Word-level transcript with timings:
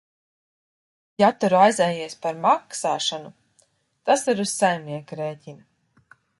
Ja 1.23 1.29
tu 1.43 1.51
raizējies 1.53 2.17
par 2.23 2.41
maksāšanu, 2.47 3.31
tas 4.11 4.27
ir 4.35 4.45
uz 4.47 4.57
saimnieka 4.63 5.23
rēķina. 5.25 6.15